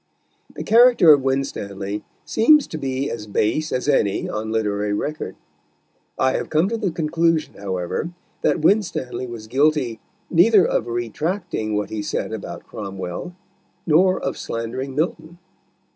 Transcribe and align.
The 0.55 0.63
character 0.63 1.13
of 1.13 1.21
Winstanley 1.21 2.03
seems 2.25 2.65
to 2.65 2.79
be 2.79 3.11
as 3.11 3.27
base 3.27 3.71
as 3.71 3.87
any 3.87 4.27
on 4.27 4.51
literary 4.51 4.93
record. 4.93 5.35
I 6.17 6.31
have 6.37 6.49
come 6.49 6.67
to 6.69 6.77
the 6.77 6.89
conclusion, 6.89 7.53
however, 7.53 8.09
that 8.41 8.61
Winstanley 8.61 9.27
was 9.27 9.45
guilty, 9.45 9.99
neither 10.31 10.65
of 10.65 10.87
retracting 10.87 11.75
what 11.75 11.91
he 11.91 12.01
said 12.01 12.33
about 12.33 12.65
Cromwell, 12.65 13.35
nor 13.85 14.19
of 14.19 14.39
slandering 14.39 14.95
Milton. 14.95 15.37